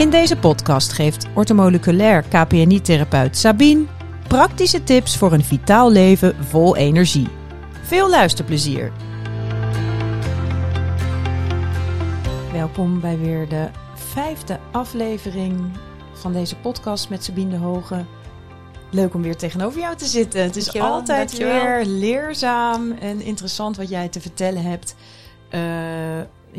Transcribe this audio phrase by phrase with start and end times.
[0.00, 3.86] In deze podcast geeft ortomoleculair KPNI-therapeut Sabine
[4.28, 7.28] praktische tips voor een vitaal leven vol energie.
[7.82, 8.92] Veel luisterplezier!
[12.52, 15.60] Welkom bij weer de vijfde aflevering
[16.12, 18.04] van deze podcast met Sabine de Hoge.
[18.90, 20.42] Leuk om weer tegenover jou te zitten.
[20.42, 21.62] Het is Dankjewel, altijd dankjewel.
[21.62, 24.94] weer leerzaam en interessant wat jij te vertellen hebt.
[25.48, 25.60] Eh,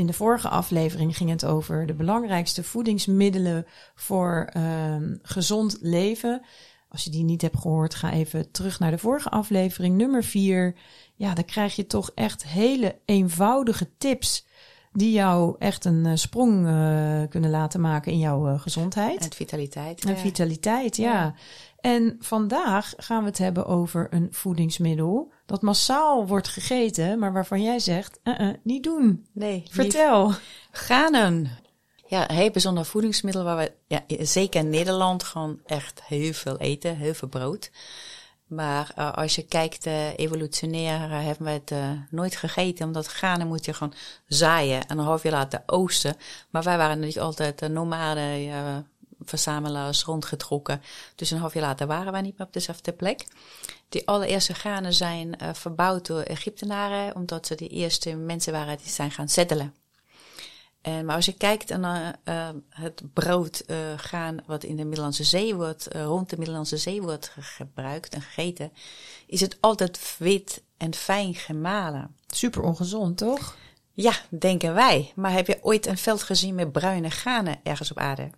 [0.02, 3.66] in de vorige aflevering ging het over de belangrijkste voedingsmiddelen
[3.96, 6.42] voor ehm, gezond leven.
[6.90, 10.76] Als je die niet hebt gehoord, ga even terug naar de vorige aflevering, nummer 4.
[11.16, 14.46] Ja, dan krijg je toch echt hele eenvoudige tips
[14.94, 19.24] die jou echt een eh, sprong eh, kunnen laten maken in jouw eh, gezondheid.
[19.24, 20.06] En vitaliteit.
[20.06, 20.20] En ja.
[20.20, 21.12] vitaliteit, ja.
[21.12, 21.34] Ja.
[21.80, 27.64] En vandaag gaan we het hebben over een voedingsmiddel dat massaal wordt gegeten, maar waarvan
[27.64, 29.26] jij zegt, eh, eh, niet doen.
[29.34, 29.64] Nee.
[29.70, 30.34] Vertel.
[30.72, 31.50] Granen.
[32.08, 36.58] Ja, een heel bijzonder voedingsmiddel waar we, ja, zeker in Nederland, gewoon echt heel veel
[36.58, 37.72] eten, heel veel brood.
[38.48, 41.74] Maar eh, als je kijkt, eh, evolutionair hebben we het
[42.10, 43.94] nooit gegeten, omdat granen moet je gewoon
[44.28, 46.16] zaaien en een half jaar laten oosten.
[46.50, 48.88] Maar wij waren natuurlijk altijd uh, nomaden,
[49.26, 50.82] verzamelaars, rondgetrokken.
[51.16, 53.26] Dus een half jaar later waren wij niet meer op dezelfde plek.
[53.90, 58.90] Die allereerste granen zijn eh, verbouwd door Egyptenaren, omdat ze de eerste mensen waren die
[58.90, 59.76] zijn gaan settelen.
[60.82, 65.24] En, maar als je kijkt naar eh, het brood eh, gaan wat in de Middellandse
[65.24, 68.72] Zee wordt, rond de Middellandse Zee wordt ge- gebruikt en gegeten,
[69.28, 72.16] is het altijd wit en fijn gemalen.
[72.28, 73.56] Super ongezond, toch?
[73.94, 75.12] Ja, denken wij.
[75.16, 78.30] Maar heb je ooit een veld gezien met bruine granen ergens op aarde?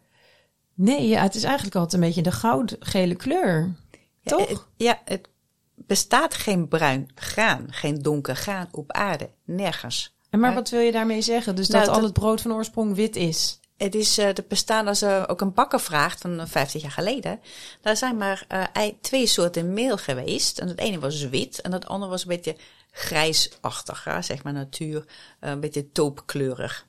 [0.73, 3.75] Nee, ja, het is eigenlijk altijd een beetje de goudgele kleur.
[4.21, 4.47] Ja, Toch?
[4.49, 5.27] het- ja, het
[5.75, 9.29] bestaat geen bruin graan, geen donker graan op aarde.
[9.45, 10.15] Nergens.
[10.29, 11.55] En maar wat wil je daarmee zeggen?
[11.55, 13.59] Dus Nou, dat al het brood van oorsprong wit is?
[13.77, 16.91] Het is uh, de bestaan als je ook een bakker vraagt van eh, 50 jaar
[16.91, 17.39] geleden.
[17.81, 20.59] Daar zijn maar eh, ei- twee soorten meel geweest.
[20.59, 22.55] En het ene was wit en het andere was een beetje
[22.91, 25.05] grijsachtig, hè, zeg maar natuur,
[25.39, 26.85] eh, een beetje toopkleurig.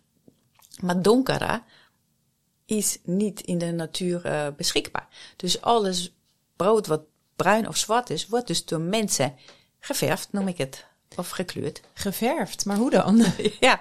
[0.81, 1.63] Maar donkere
[2.65, 5.09] is niet in de natuur eh, beschikbaar.
[5.37, 6.15] Dus alles
[6.57, 7.03] brood wat
[7.37, 9.35] bruin of zwart is, wordt dus door mensen
[9.79, 10.87] geverfd, noem ik het.
[11.17, 11.81] Of gekleurd.
[11.93, 13.25] Geverfd, maar hoe dan?
[13.61, 13.81] Ja,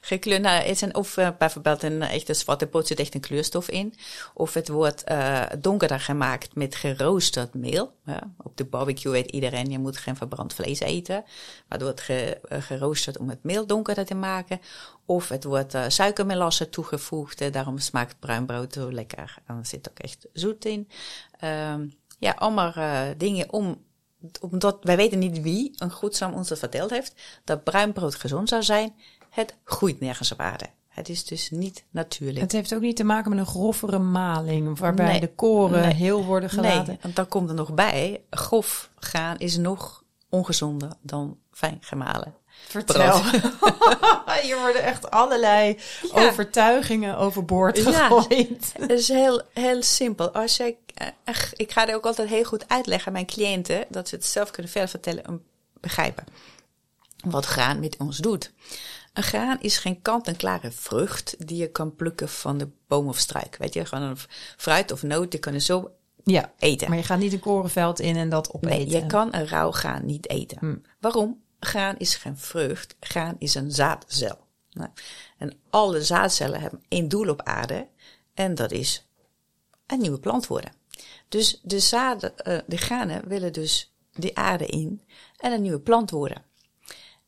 [0.00, 0.42] gekleurd.
[0.42, 3.94] Nou, het zijn of uh, bijvoorbeeld een echte zwarte pot zit echt een kleurstof in.
[4.34, 7.92] Of het wordt uh, donkerder gemaakt met geroosterd meel.
[8.04, 11.14] Ja, op de barbecue weet iedereen, je moet geen verbrand vlees eten.
[11.68, 14.60] Maar het wordt ge, uh, geroosterd om het meel donkerder te maken.
[15.04, 17.52] Of het wordt suikermelasse toegevoegd.
[17.52, 19.34] Daarom smaakt bruin brood zo lekker.
[19.46, 20.88] En er zit ook echt zoet in.
[21.44, 22.72] Um, ja, allemaal
[23.16, 23.82] dingen om
[24.40, 27.14] omdat wij weten niet wie een goedzam ons dat verteld heeft,
[27.44, 28.94] dat bruin brood gezond zou zijn.
[29.30, 30.66] Het groeit nergens op aarde.
[30.88, 32.40] Het is dus niet natuurlijk.
[32.40, 35.20] Het heeft ook niet te maken met een groffere maling, waarbij Nee.
[35.20, 35.94] de koren Nee.
[35.94, 36.86] heel worden gelaten.
[36.86, 42.34] Nee, want dan komt er nog bij, grof gaan is nog ongezonder dan fijn gemalen.
[42.68, 43.22] Vertel.
[44.42, 45.78] Hier worden echt allerlei
[46.14, 46.28] Ja.
[46.28, 47.92] overtuigingen overboord Ja.
[47.92, 48.72] gegooid.
[48.78, 50.30] Het is heel, heel simpel.
[50.30, 53.84] Als je, eh, echt, ik ga er ook altijd heel goed uitleggen aan mijn cliënten,
[53.88, 55.42] dat ze het zelf kunnen verder vertellen en
[55.80, 56.24] begrijpen.
[57.24, 58.52] Wat graan met ons doet.
[59.12, 63.56] Een graan is geen kant-en-klare vrucht die je kan plukken van de boom of struik.
[63.58, 64.16] Weet je, gewoon een
[64.56, 65.90] fruit of noot, die kunnen zo
[66.24, 66.88] Ja, eten.
[66.88, 68.76] maar je gaat niet een korenveld in en dat opeten.
[68.78, 70.56] Nee, je kan een rauw graan niet eten.
[70.60, 70.82] Hmm.
[71.00, 71.42] Waarom?
[71.64, 74.38] Graan is geen vrucht, graan is een zaadcel.
[74.70, 74.90] Nou,
[75.38, 77.88] en alle zaadcellen hebben één doel op aarde
[78.34, 79.06] en dat is
[79.86, 80.72] een nieuwe plant worden.
[81.28, 85.02] Dus de zaden, uh, de granen willen dus die aarde in
[85.36, 86.44] en een nieuwe plant worden.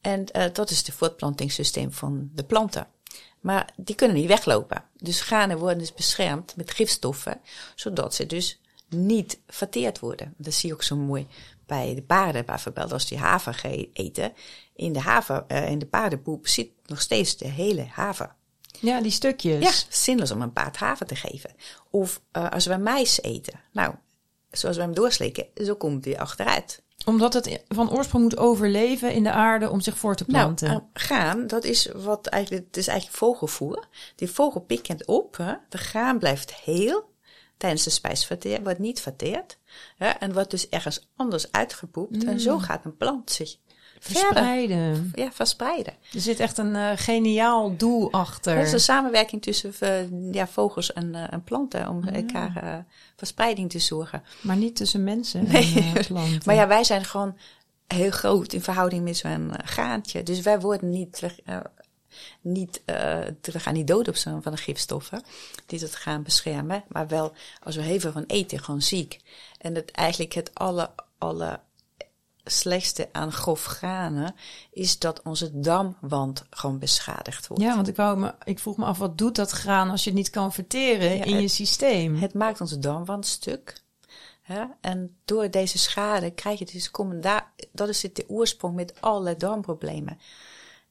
[0.00, 2.86] En uh, dat is het voortplantingssysteem van de planten.
[3.41, 4.84] Maar die kunnen niet weglopen.
[4.96, 7.41] Dus granen worden dus beschermd met gifstoffen,
[7.75, 10.34] zodat ze dus niet verteerd worden.
[10.36, 11.26] Dat zie je ook zo mooi
[11.66, 13.60] bij de paarden bijvoorbeeld, als die haver
[13.93, 14.32] eten.
[14.75, 18.35] In de haver, uh, in de paardenpoep zit nog steeds de hele haver.
[18.81, 19.62] Ja, die stukjes.
[19.62, 21.50] Ja, zinloos om een paard haver te geven.
[21.90, 23.61] Of uh, als we mais eten.
[23.73, 23.94] Nou,
[24.50, 26.85] zoals we hem doorslikken, zo komt hij achteruit.
[27.05, 30.69] Omdat het van oorsprong moet overleven in de aarde om zich voor te planten.
[30.69, 33.88] Nou, graan, dat is wat eigenlijk, het is eigenlijk vogelvoer.
[34.17, 35.55] Die vogel pikt het op, hè?
[35.69, 37.14] de graan blijft heel
[37.56, 39.58] tijdens de spijsverteer, wordt niet verteerd.
[39.99, 42.23] Ja, en wordt dus ergens anders uitgepoept.
[42.23, 42.29] Mm.
[42.29, 43.56] En zo gaat een plant zich
[43.99, 44.97] verspreiden.
[44.97, 45.93] Verder, ja, verspreiden.
[46.12, 48.56] Er zit echt een uh, geniaal doel achter.
[48.56, 52.12] Het is een samenwerking tussen uh, ja, vogels en, uh, en planten om ja.
[52.12, 52.85] elkaar
[53.17, 54.23] verspreiding te zorgen.
[54.41, 55.93] Maar niet tussen mensen nee.
[55.94, 56.41] en planten.
[56.44, 57.37] maar ja, wij zijn gewoon
[57.87, 60.23] heel groot in verhouding met zo'n graantje.
[60.23, 61.23] Dus wij worden niet
[62.40, 62.94] niet, uh,
[63.40, 65.22] we gaan niet dood op zo'n van de gifstoffen
[65.66, 66.84] die het gaan beschermen.
[66.88, 67.32] Maar wel
[67.62, 69.20] als we heel veel van eten, gewoon ziek.
[69.58, 71.60] En het eigenlijk het alle, alle
[72.44, 74.34] slechtste aan grof granen
[74.70, 77.62] is dat onze darmwand gewoon beschadigd wordt.
[77.62, 80.10] Ja, want ik, wou me, ik vroeg me af, wat doet dat graan als je
[80.10, 82.16] het niet kan verteren in je systeem?
[82.16, 83.84] Het maakt onze darmwand stuk.
[84.80, 89.36] En door deze schade krijg je dus komen daar, dat is de oorsprong met alle
[89.36, 90.18] darmproblemen.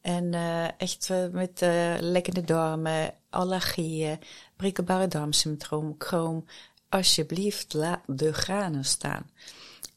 [0.06, 4.20] En uh, echt uh, met uh, lekkende darmen, allergieën,
[4.56, 6.46] prikkelbare darmsyndroom, kroom.
[6.90, 9.30] Alsjeblieft, laat de granen staan.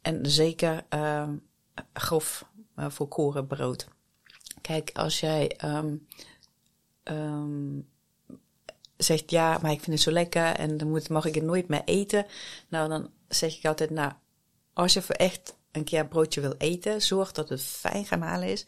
[0.02, 1.36] En zeker ehm,
[1.92, 2.44] grof
[2.76, 3.88] voor korenbrood.
[4.60, 6.06] Kijk, als jij um,
[7.04, 7.88] um,
[8.96, 11.68] zegt ja, maar ik vind het zo lekker en dan moet, mag ik het nooit
[11.68, 12.26] meer eten.
[12.68, 14.12] Nou, dan zeg ik altijd, nou,
[14.72, 18.48] als je voor echt een keer een broodje wil eten, zorg dat het fijn gemalen
[18.48, 18.66] is,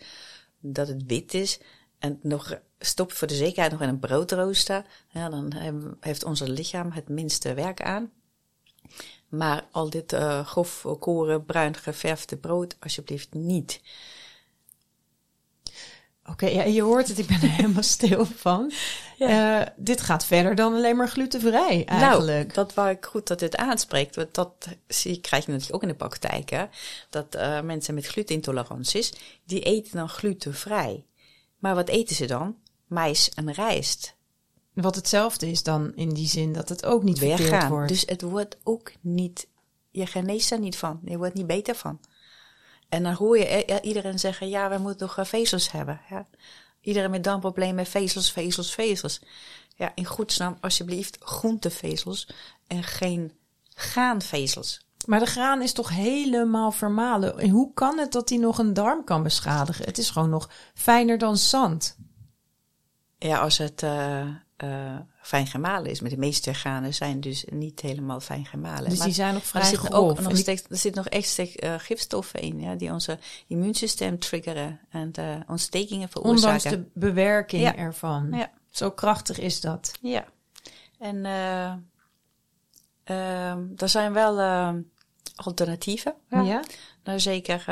[0.61, 1.61] dat het wit is
[1.99, 4.85] en nog stop voor de zekerheid nog in een broodrooster.
[5.09, 5.53] Ja, dan
[6.01, 8.11] heeft onze lichaam het minste werk aan.
[9.29, 13.81] Maar al dit uh, grof koren, bruin geverfde brood, alsjeblieft niet.
[16.31, 18.73] Oké, ja, je hoort het, ik ben er helemaal stil van.
[19.17, 19.61] Ja.
[19.61, 22.47] Uh, dit gaat verder dan alleen maar glutenvrij nou, eigenlijk.
[22.47, 24.17] Nou, dat waar ik goed dat dit aanspreekt.
[24.17, 26.51] Want dat zie, krijg je natuurlijk ook in de praktijk.
[26.51, 26.65] Hè?
[27.11, 29.13] Dat uh, mensen met glutenintoleranties,
[29.45, 31.05] die eten dan glutenvrij.
[31.59, 32.57] Maar wat eten ze dan?
[32.87, 34.15] Mais en rijst.
[34.73, 37.89] Wat hetzelfde is dan in die zin dat het ook niet verteerd wordt.
[37.89, 39.47] Dus het wordt ook niet,
[39.91, 41.01] je geneest er niet van.
[41.05, 42.01] Je wordt niet beter van.
[42.91, 46.01] En dan hoor je iedereen zeggen, ja, we moeten nog vezels hebben.
[46.11, 46.27] Ja.
[46.81, 49.21] Iedereen met darmproblemen, vezels, vezels, vezels.
[49.77, 52.29] Ja, in goedsnaam, alsjeblieft, groentevezels
[52.67, 53.33] en geen
[53.75, 54.81] graanvezels.
[55.07, 57.39] Maar de graan is toch helemaal vermalen?
[57.39, 59.85] En hoe kan het dat die nog een darm kan beschadigen?
[59.85, 61.97] Het is gewoon nog fijner dan zand.
[63.19, 64.27] Ja, als het uh,
[64.65, 66.01] uh, fijn gemalen is.
[66.01, 68.89] Maar de meeste granen zijn dus niet helemaal fijn gemalen.
[68.89, 71.39] Dus maar, die zijn nog vrij er zit Ook nog steeds, er zit nog echt
[71.39, 76.71] uh, gifstoffen in, ja, die onze immuunsysteem triggeren en uh, ontstekingen veroorzaken.
[76.71, 77.77] Ondanks de bewerking ja.
[77.77, 78.29] ervan.
[78.33, 78.51] Ja.
[78.71, 79.93] Zo krachtig is dat.
[80.01, 80.25] Ja.
[80.99, 81.73] En uh,
[83.77, 84.39] er zijn wel
[85.35, 86.15] alternatieven.
[86.29, 86.41] Ja.
[86.41, 86.63] ja.
[87.05, 87.65] Nou, zeker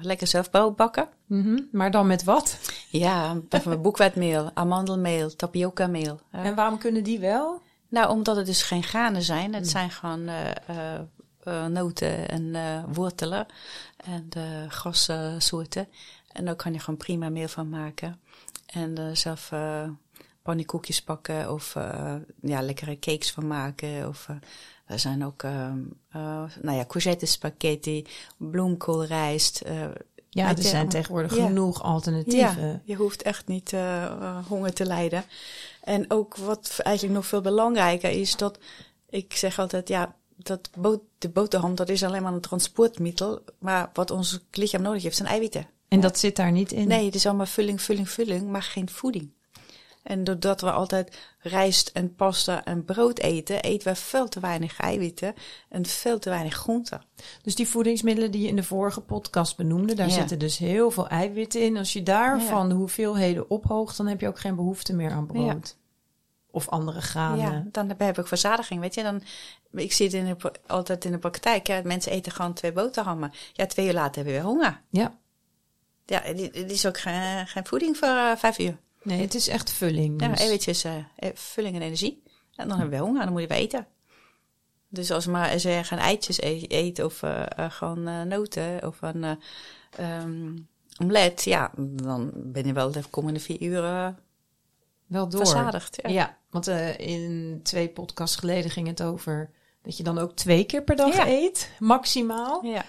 [0.00, 1.08] lekker zelf bakken.
[1.26, 1.68] Mm -hmm.
[1.72, 2.58] Maar dan met wat?
[2.98, 6.20] Ja, bijvoorbeeld boekwijdmeel, amandelmeel, tapioca-meel.
[6.30, 7.60] en waarom kunnen die wel?
[7.88, 9.54] Nou, omdat het dus geen granen zijn.
[9.54, 9.68] Het mm.
[9.68, 10.50] zijn gewoon uh,
[11.44, 12.54] uh, noten en
[12.92, 13.46] wortelen
[13.96, 14.28] en
[14.68, 15.88] grassoorten.
[16.32, 18.20] En daar kan je gewoon prima meel van maken.
[18.66, 19.52] En zelf
[20.42, 21.74] pannenkoekjes bakken of
[22.40, 24.28] ja, lekkere cakes van maken of
[24.86, 25.72] er zijn ook, uh,
[26.62, 28.06] nou ja, courgette spaghetti,
[28.36, 29.62] bloemkoolrijst.
[30.36, 32.66] Ja, er zijn tegenwoordig genoeg alternatieven.
[32.66, 35.24] Ja, je hoeft echt niet uh, honger te lijden.
[35.82, 38.58] En ook wat eigenlijk nog veel belangrijker is, dat
[39.10, 43.40] ik zeg altijd, ja, dat boot, de boterham, dat is alleen maar een transportmiddel.
[43.58, 45.66] Maar wat ons lichaam nodig heeft, zijn eiwitten.
[45.88, 46.88] En dat zit daar niet in?
[46.88, 49.30] Nee, het is allemaal vulling, vulling, vulling, maar geen voeding.
[50.06, 54.80] En doordat we altijd rijst en pasta en brood eten, eten we veel te weinig
[54.80, 55.34] eiwitten
[55.68, 57.02] en veel te weinig groenten.
[57.42, 61.08] Dus die voedingsmiddelen die je in de vorige podcast benoemde, daar zitten dus heel veel
[61.08, 61.76] eiwitten in.
[61.76, 65.76] Als je daarvan de hoeveelheden ophoogt, dan heb je ook geen behoefte meer aan brood.
[66.50, 67.52] Of andere granen.
[67.52, 68.80] Ja, dan heb ik verzadiging.
[68.80, 69.22] Weet je, dan,
[69.72, 71.66] ik zie het in de, altijd in de praktijk.
[71.66, 73.32] Ja, mensen eten gewoon twee boterhammen.
[73.52, 74.80] Ja, twee uur later hebben we weer honger.
[74.90, 75.18] Ja.
[76.04, 78.76] Ja, dit is ook geen, geen voeding voor uh, vijf uur.
[79.06, 80.18] Nee, het is echt vulling.
[80.18, 80.28] Dus.
[80.28, 80.92] Ja, eventjes uh,
[81.34, 82.22] vulling en energie.
[82.54, 83.86] En dan hebben we honger, dan moet je eten.
[84.88, 89.38] Dus als, maar, je gaan eitjes eet, of uh, gewoon noten of een
[90.00, 90.68] um,
[91.00, 93.80] omelet, ja, dan ben je wel de komende vier uur
[95.06, 95.46] wel door.
[95.46, 95.98] verzadigd.
[96.02, 99.50] Ja, ja want in twee podcasts geleden ging het over
[99.82, 102.64] dat je dan ook twee keer per dag eet, maximaal.
[102.64, 102.84] Ja.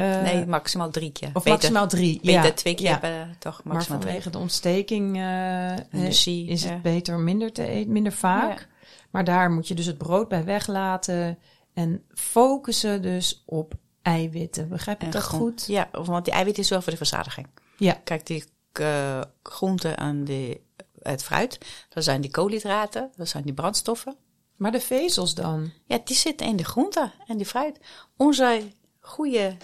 [0.00, 1.30] Uh, nee, maximaal drie keer.
[1.32, 2.20] Of maximaal drie.
[2.22, 2.52] Beter ja.
[2.52, 2.98] twee keer ja.
[2.98, 4.32] per dag, maximaal Maar vanwege drie.
[4.32, 8.68] de ontsteking uh, is het beter minder te eten, minder vaak.
[9.10, 11.38] Maar daar moet je dus het brood bij weglaten
[11.74, 14.68] en focussen dus op eiwitten.
[14.68, 15.66] Begrijp je dat goed?
[15.66, 17.46] Ja, want die eiwitten is wel voor de verzadiging.
[17.76, 18.00] Ja.
[18.04, 18.44] Kijk, die
[18.80, 20.60] uh, groenten en de,
[21.02, 24.16] het fruit, dat zijn die koolhydraten, dat zijn die brandstoffen.
[24.56, 25.72] Maar de vezels dan?
[25.84, 27.78] Ja, die zitten in de groenten en die fruit.
[28.16, 28.62] Onze
[29.00, 29.56] goede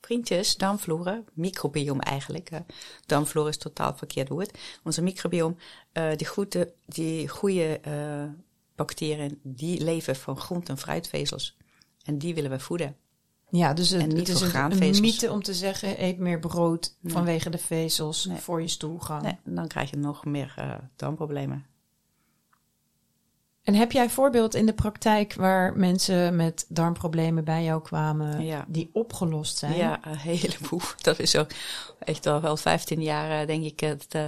[0.00, 2.50] vriendjes, darmflora, microbiome eigenlijk.
[2.50, 2.58] Uh,
[3.06, 4.58] darmflora is totaal verkeerd woord.
[4.84, 5.54] Onze microbiome,
[5.92, 7.80] uh, die goede, die goede
[8.74, 11.56] bacteriën, die leven van groente- en fruitvezels.
[12.04, 12.96] En die willen we voeden.
[13.50, 16.96] Ja, dus het, En niet het is een, mythe om te zeggen, eet meer brood
[17.00, 17.12] Nee.
[17.12, 18.38] vanwege de vezels Nee.
[18.38, 19.22] voor je stoelgang.
[19.22, 21.66] Nee, dan krijg je nog meer eh darmproblemen.
[23.68, 28.64] En heb jij voorbeeld in de praktijk waar mensen met darmproblemen bij jou kwamen Ja.
[28.68, 29.76] die opgelost zijn?
[29.76, 30.80] Ja, een heleboel.
[31.02, 31.50] Dat is ook
[31.98, 34.22] echt al wel 15 jaar, eh, denk ik, dat eh,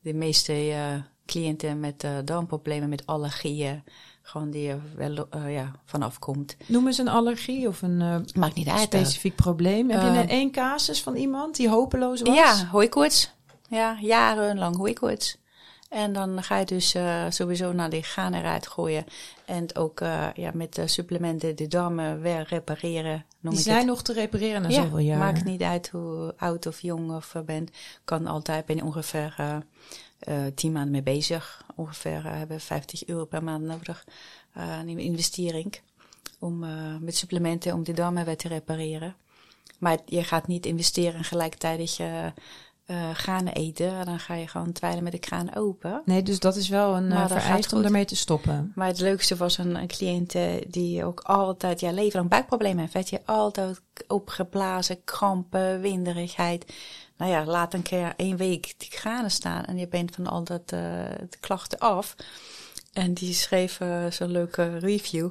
[0.00, 0.94] de meeste eh,
[1.26, 3.84] cliënten met darmproblemen, met allergieën,
[4.22, 6.56] gewoon die er wel ja, vanaf komt.
[6.66, 8.80] Noem eens een allergie of een Maakt niet uit.
[8.80, 9.90] specifiek probleem.
[9.90, 12.36] Heb je net één casus van iemand die hopeloos was?
[12.36, 13.30] Ja, hooikoorts.
[13.68, 15.38] Ja, jarenlang hooikoorts.
[15.88, 19.04] En dan ga je dus eh, sowieso naar die gaan eruit gooien.
[19.44, 23.24] En ook eh, ja, met de supplementen de darmen weer repareren.
[23.40, 23.86] Noem Die zijn het.
[23.86, 25.18] nog te repareren na ja, zoveel jaar.
[25.18, 27.70] maakt niet uit hoe oud of jong of eh, bent.
[28.04, 29.62] Kan altijd, ben je ongeveer
[30.54, 31.64] tien maanden mee bezig.
[31.74, 34.04] Ongeveer hebben 50 euro per maand nodig.
[34.54, 35.80] een investering.
[36.38, 36.64] Om,
[37.00, 39.16] met supplementen om die darmen weer te repareren.
[39.78, 41.24] Maar je gaat niet investeren en
[42.88, 44.04] je eh granen eten.
[44.04, 46.02] Dan ga je gewoon twijlen met de kraan open.
[46.04, 48.72] Nee, dus dat is wel een Maar eh, vereist om ermee te stoppen.
[48.74, 52.78] Maar het leukste was een, een cliënt eh, die ook altijd ja, leven lang buikproblemen
[52.78, 52.92] heeft.
[52.92, 56.74] Weet je, altijd opgeblazen, krampen, winderigheid.
[57.16, 60.44] Nou ja, laat een keer één week die granen staan en je bent van al
[60.44, 60.80] dat eh,
[61.28, 62.14] de klachten af.
[62.92, 63.80] En die schreef
[64.10, 65.30] zo'n leuke review.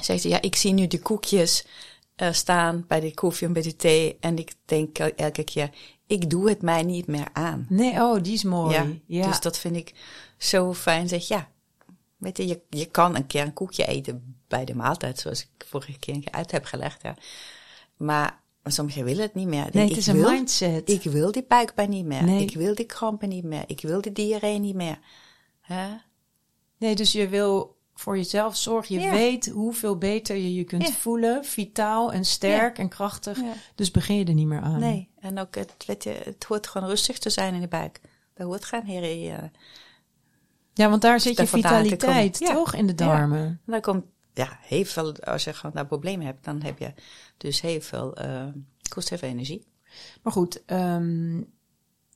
[0.00, 1.64] Zegt ze, ja, ik zie nu de koekjes
[2.18, 4.16] eh, staan bij de koffie en bij de thee.
[4.20, 5.70] En ik denk el- elke keer,
[6.06, 7.66] ik doe het mij niet meer aan.
[7.68, 9.02] Nee, oh, die is mooi.
[9.06, 9.92] Ja, Dus dat vind ik
[10.36, 11.08] zo fijn.
[11.08, 11.48] Zeg ja,
[12.16, 15.66] weet je, je, je kan een keer een koekje eten bij de maaltijd, zoals ik
[15.66, 17.02] vorige keer uit heb gelegd.
[17.02, 17.16] Ja.
[17.96, 19.66] Maar sommigen willen het niet meer.
[19.72, 20.90] nee, Ik het is een wil- mindset.
[20.90, 22.24] Ik wil die buikpijn niet meer.
[22.24, 22.42] Nee.
[22.42, 23.64] Ik wil die krampen niet meer.
[23.66, 24.98] Ik wil die diarree niet meer.
[25.60, 25.88] Hè?
[26.78, 28.94] Nee, dus je wil voor jezelf zorgen.
[28.94, 29.10] Je Ja.
[29.10, 30.92] weet hoeveel beter je je kunt Ja.
[30.92, 31.44] voelen.
[31.44, 33.40] Vitaal en sterk en krachtig.
[33.40, 33.52] Ja.
[33.74, 34.80] Dus begin je er niet meer aan.
[34.80, 38.00] Nee, en ook het, weet je, het hoort gewoon rustig te zijn in de buik.
[38.34, 39.32] Daar hoort geen herrie.
[40.74, 42.38] Ja, want daar zit je vitaliteit.
[42.38, 42.52] Ja.
[42.52, 43.38] toch in de darmen.
[43.38, 46.92] En dan komt, ja, heel veel, als je gewoon daar problemen hebt, dan heb je
[47.36, 48.46] dus heel veel, eh
[48.88, 49.66] kost heel veel energie.
[50.22, 51.40] Maar goed, ehm,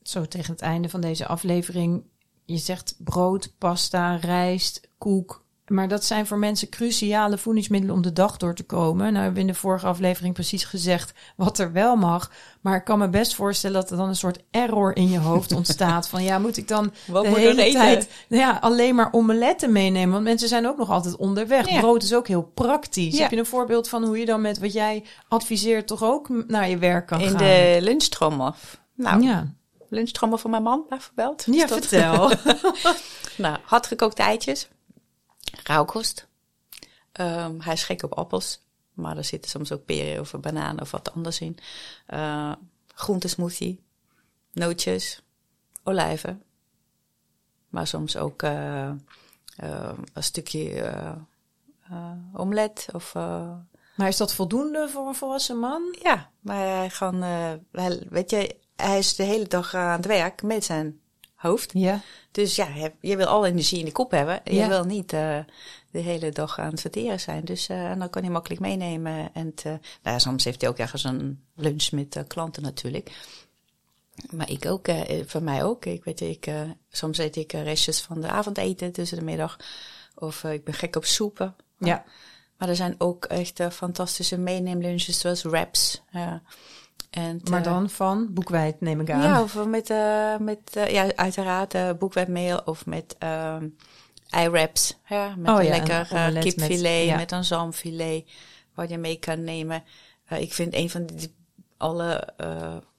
[0.03, 2.05] zo tegen het einde van deze aflevering.
[2.45, 5.42] Je zegt brood, pasta, rijst, koek.
[5.67, 9.05] Maar dat zijn voor mensen cruciale voedingsmiddelen om de dag door te komen.
[9.13, 12.31] Nou hebben we in de vorige aflevering precies gezegd wat er wel mag.
[12.61, 15.53] Maar ik kan me best voorstellen dat er dan een soort error in je hoofd
[15.63, 16.09] ontstaat.
[16.09, 20.13] Van ja, moet ik dan Wat de hele tijd ja, alleen maar omeletten meenemen?
[20.13, 21.69] Want mensen zijn ook nog altijd onderweg.
[21.69, 21.81] Ja.
[21.81, 23.15] Brood is ook heel praktisch.
[23.17, 23.23] Ja.
[23.23, 26.69] Heb je een voorbeeld van hoe je dan met wat jij adviseert toch ook naar
[26.69, 27.37] je werk kan In gaan?
[27.39, 28.55] de lunchtrommel.
[28.95, 29.47] Nou, Ja.
[29.89, 31.45] lunchtrommel van mijn man bijvoorbeeld.
[31.47, 32.31] Ja, Is dat- vertel.
[33.47, 34.69] nou, hardgekookte eitjes.
[35.65, 36.27] Rauwkost.
[37.13, 38.61] Ehm, hij is gek op appels.
[38.93, 41.59] Maar er zitten soms ook peren of bananen of wat anders in.
[42.07, 42.53] Eh
[42.95, 43.81] groentesmoothie.
[44.53, 45.23] Nootjes.
[45.83, 46.43] Olijven.
[47.69, 48.89] Maar soms ook eh,
[49.57, 53.15] eh, een stukje eh, omelet of...
[53.95, 55.97] Maar is dat voldoende voor een volwassen man?
[56.03, 60.43] ja, maar hij eh, hij, weet je, hij is de hele dag aan het werk
[60.43, 61.01] met zijn
[61.43, 61.71] hoofd.
[61.75, 62.01] Ja.
[62.31, 64.41] Dus ja, je, je wil alle energie in de kop hebben.
[64.45, 64.69] Je Ja.
[64.69, 65.39] wil niet eh,
[65.91, 67.45] de hele dag aan het verteren zijn.
[67.45, 69.35] Dus en dan kan hij makkelijk meenemen.
[69.35, 73.11] En eh, nou ja, soms heeft hij ook ergens een lunch met klanten natuurlijk.
[74.31, 74.89] Maar ik ook,
[75.27, 75.85] voor mij ook.
[75.85, 76.51] Ik weet, ik,
[76.91, 79.57] soms eet ik restjes van de avondeten tussen de middag.
[80.15, 81.57] Of ik ben gek op soepen.
[81.79, 82.05] Ja.
[82.59, 86.03] Maar er zijn ook echt fantastische meeneemlunches zoals wraps.
[87.13, 89.23] En, Maar eh, dan van boekwijd neem ik aan.
[89.23, 91.91] ja, of met, eh, met eh, ja, uiteraard uh,
[92.65, 93.17] of met
[94.29, 94.99] ei-wraps.
[95.09, 97.17] Ja, met Oh een ja, lekker een met- kipfilet, ja.
[97.17, 98.31] met, een zalmfilet,
[98.75, 99.85] wat je mee kan nemen.
[100.29, 101.31] Ik vind een van de
[101.77, 102.29] alle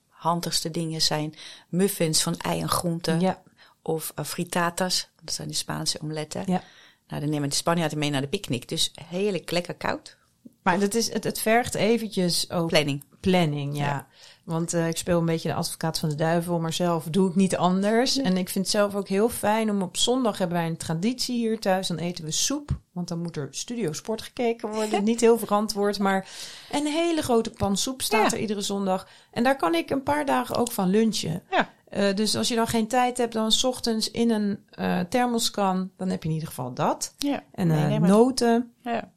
[0.10, 1.34] handigste dingen zijn
[1.70, 3.20] muffins van ei en groenten.
[3.20, 3.42] Ja.
[3.82, 6.44] Of fritatas, dat zijn die Spaanse omeletten.
[6.46, 6.64] Ja.
[7.08, 8.68] Nou, dan nemen de Spanjaarden mee naar de picknick.
[8.68, 10.18] Dus heerlijk lekker koud.
[10.64, 13.04] Maar dat is, het, het vergt eventjes ook Planning.
[13.24, 13.86] Planning, ja.
[13.86, 14.08] Ja.
[14.44, 17.36] Want eh, ik speel een beetje de advocaat van de duivel, maar zelf doe ik
[17.36, 18.18] niet anders.
[18.18, 21.38] En ik vind het zelf ook heel fijn om op zondag hebben wij een traditie
[21.38, 21.88] hier thuis.
[21.88, 25.04] Dan eten we soep, want dan moet er studio sport gekeken worden.
[25.14, 26.28] niet heel verantwoord, maar
[26.72, 28.38] een hele grote pan soep staat Ja.
[28.38, 29.08] er iedere zondag.
[29.32, 31.44] En daar kan ik een paar dagen ook van lunchen.
[31.52, 31.70] Ja.
[31.90, 35.92] Eh, dus als je dan geen tijd hebt, dan 's ochtends in een eh thermoskan,
[35.98, 37.14] dan heb je in ieder geval dat.
[37.18, 37.44] Ja.
[37.52, 39.12] En noten, ja.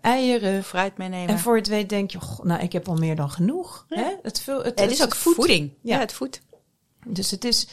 [0.00, 0.64] eieren.
[0.64, 1.28] Fruit meenemen.
[1.28, 3.86] En voor het weet denk je, goh, nou, ik heb al meer dan genoeg.
[3.88, 3.96] Ja.
[3.96, 4.14] Hè?
[4.22, 5.72] Het, vul, het, het is ook voeding.
[5.82, 5.94] Ja.
[5.94, 6.40] Ja, het voedt.
[7.06, 7.68] Dus het is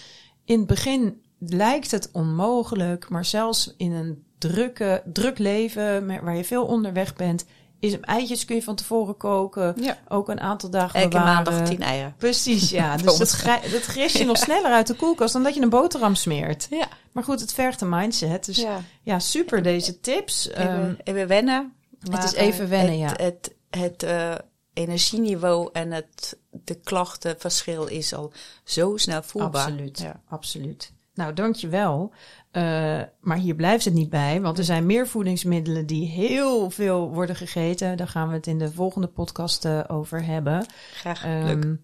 [0.46, 6.46] in het begin lijkt het onmogelijk, maar zelfs in een drukke, druk leven waar je
[6.46, 7.46] veel onderweg bent,
[7.80, 9.74] is, eitjes kun je van tevoren koken.
[9.82, 9.98] Ja.
[10.08, 11.34] Ook een aantal dagen Elke bewaren.
[11.34, 12.14] maandag tien eieren.
[12.18, 12.96] Precies, ja.
[12.98, 16.68] Dus dat, dat je nog sneller uit de koelkast dan dat je een boterham smeert.
[16.70, 16.88] Ja.
[17.12, 18.46] Maar goed, het vergt een mindset.
[18.46, 19.20] Dus ja, ja.
[19.20, 20.50] super deze tips.
[20.50, 21.74] Ehm, Even, even wennen.
[22.10, 23.24] het is even wennen, het, ja.
[23.24, 24.36] Het, het, eh,
[24.75, 28.32] energieniveau en het, de klachtenverschil is al
[28.63, 29.63] zo snel voelbaar.
[29.63, 30.22] Absoluut, Ja.
[30.27, 30.94] absoluut.
[31.13, 32.12] Nou, dankjewel.
[32.51, 37.10] Uh, maar hier blijft het niet bij, want er zijn meer voedingsmiddelen die heel veel
[37.10, 37.98] worden gegeten.
[37.98, 40.65] Daar gaan we het in de volgende podcast uh, over hebben.
[40.94, 41.77] Graag, leuk.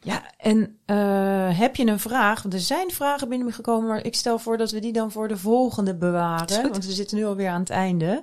[0.00, 2.42] ja, en uh, heb je een vraag?
[2.42, 5.36] Want er zijn vragen binnengekomen, maar ik stel voor dat we die dan voor de
[5.36, 6.62] volgende bewaren.
[6.70, 8.22] Want we zitten nu alweer aan het einde.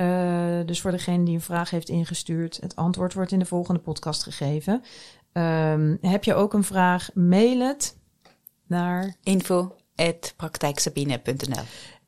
[0.00, 3.80] Uh, dus voor degene die een vraag heeft ingestuurd, het antwoord wordt in de volgende
[3.80, 4.82] podcast gegeven.
[5.32, 7.10] Um, heb je ook een vraag?
[7.14, 7.96] Mail het
[8.66, 11.62] naar info.praktijksabine.nl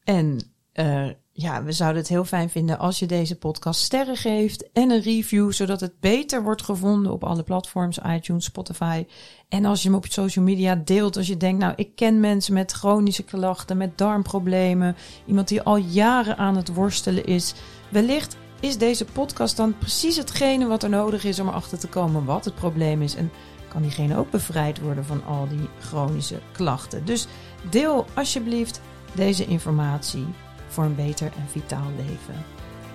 [0.04, 0.40] En
[0.74, 4.90] uh, ja, we zouden het heel fijn vinden als je deze podcast sterren geeft en
[4.90, 9.06] een review, zodat het beter wordt gevonden op alle platforms, iTunes, Spotify.
[9.48, 12.54] En als je hem op social media deelt, als je denkt, nou, ik ken mensen
[12.54, 17.54] met chronische klachten, met darmproblemen, iemand die al jaren aan het worstelen is.
[17.88, 22.24] Wellicht is deze podcast dan precies hetgene wat er nodig is om erachter te komen
[22.24, 23.14] wat het probleem is.
[23.14, 23.30] En
[23.68, 27.04] kan diegene ook bevrijd worden van al die chronische klachten.
[27.04, 27.26] Dus
[27.70, 28.80] deel alsjeblieft
[29.14, 30.26] deze informatie
[30.68, 32.44] voor een beter en vitaal leven.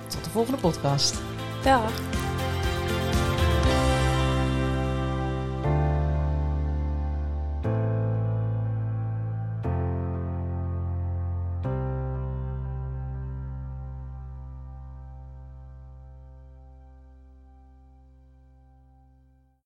[0.08, 1.22] Tot de volgende podcast.
[1.64, 1.92] Dag.